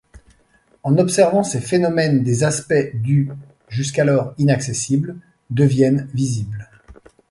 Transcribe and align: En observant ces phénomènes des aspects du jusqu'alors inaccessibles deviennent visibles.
En 0.81 0.97
observant 0.97 1.43
ces 1.43 1.61
phénomènes 1.61 2.23
des 2.23 2.43
aspects 2.43 2.95
du 2.95 3.29
jusqu'alors 3.69 4.33
inaccessibles 4.39 5.15
deviennent 5.51 6.09
visibles. 6.15 6.67